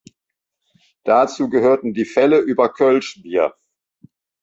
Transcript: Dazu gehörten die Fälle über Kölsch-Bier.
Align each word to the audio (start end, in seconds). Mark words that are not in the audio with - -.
Dazu 1.03 1.47
gehörten 1.47 1.93
die 1.93 2.05
Fälle 2.05 2.39
über 2.39 2.73
Kölsch-Bier. 2.73 3.53